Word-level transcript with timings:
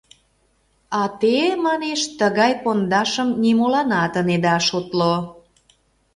А 1.01 1.01
те, 1.21 1.35
манеш, 1.65 2.01
тыгай 2.19 2.53
пондашым 2.63 3.29
нимоланат 3.43 4.13
ынеда 4.21 4.55
шотло. 4.67 5.13